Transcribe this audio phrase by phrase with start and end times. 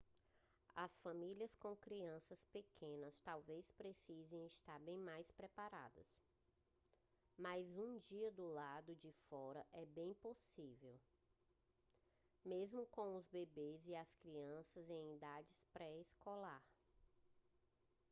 [0.75, 6.07] as famílias com crianças pequenas talvez precisem estar mais bem preparadas
[7.37, 10.99] mas um dia do lado de fora é bem possível
[12.43, 13.91] mesmo com bebês e
[14.23, 16.63] crianças em idade pré-escolar